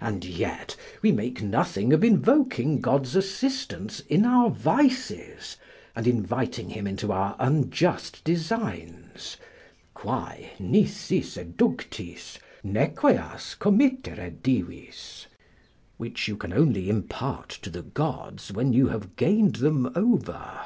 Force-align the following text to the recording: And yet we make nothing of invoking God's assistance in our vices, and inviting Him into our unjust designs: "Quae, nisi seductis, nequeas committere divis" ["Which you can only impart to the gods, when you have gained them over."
And 0.00 0.24
yet 0.24 0.74
we 1.02 1.12
make 1.12 1.40
nothing 1.40 1.92
of 1.92 2.02
invoking 2.02 2.80
God's 2.80 3.14
assistance 3.14 4.00
in 4.08 4.24
our 4.24 4.50
vices, 4.50 5.56
and 5.94 6.08
inviting 6.08 6.70
Him 6.70 6.84
into 6.88 7.12
our 7.12 7.36
unjust 7.38 8.24
designs: 8.24 9.36
"Quae, 9.94 10.50
nisi 10.58 11.20
seductis, 11.20 12.38
nequeas 12.64 13.56
committere 13.60 14.32
divis" 14.32 15.26
["Which 15.96 16.26
you 16.26 16.36
can 16.36 16.52
only 16.52 16.88
impart 16.90 17.50
to 17.62 17.70
the 17.70 17.82
gods, 17.82 18.50
when 18.52 18.72
you 18.72 18.88
have 18.88 19.14
gained 19.14 19.54
them 19.62 19.92
over." 19.94 20.56